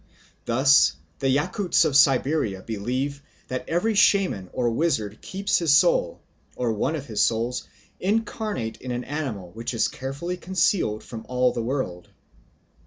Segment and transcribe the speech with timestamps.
[0.45, 6.23] Thus the Yakuts of Siberia believe that every shaman or wizard keeps his soul,
[6.55, 7.67] or one of his souls,
[7.99, 12.09] incarnate in an animal which is carefully concealed from all the world.